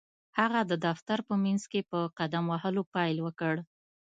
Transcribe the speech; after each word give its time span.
هغه 0.37 0.59
د 0.71 0.73
دفتر 0.85 1.17
په 1.27 1.33
منځ 1.43 1.61
کې 1.71 1.79
په 1.89 1.99
قدم 2.19 2.43
وهلو 2.51 2.81
پيل 2.93 3.17
وکړ. 3.21 3.55